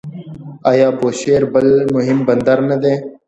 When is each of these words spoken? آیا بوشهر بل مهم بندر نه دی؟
آیا 0.71 0.87
بوشهر 0.99 1.43
بل 1.53 1.67
مهم 1.95 2.19
بندر 2.27 2.59
نه 2.69 2.77
دی؟ 2.81 2.93